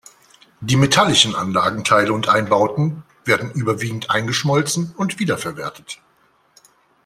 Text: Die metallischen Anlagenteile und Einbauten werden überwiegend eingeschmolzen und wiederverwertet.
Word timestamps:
Die 0.61 0.77
metallischen 0.77 1.35
Anlagenteile 1.35 2.11
und 2.11 2.27
Einbauten 2.27 3.03
werden 3.23 3.51
überwiegend 3.51 4.09
eingeschmolzen 4.09 4.95
und 4.97 5.19
wiederverwertet. 5.19 5.99